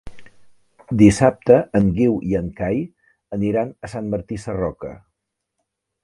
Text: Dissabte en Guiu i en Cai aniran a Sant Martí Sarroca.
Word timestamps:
Dissabte 1.01 1.57
en 1.79 1.91
Guiu 1.99 2.15
i 2.31 2.39
en 2.41 2.49
Cai 2.61 2.81
aniran 3.37 3.73
a 3.89 3.93
Sant 3.95 4.09
Martí 4.15 4.39
Sarroca. 4.45 4.95